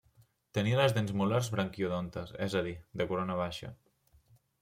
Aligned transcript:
Tenia 0.57 0.77
les 0.79 0.93
dents 0.95 1.13
molars 1.19 1.49
braquiodontes, 1.57 2.33
és 2.47 2.57
a 2.61 2.65
dir, 2.69 2.73
de 3.01 3.09
corona 3.13 3.39
baixa. 3.43 3.73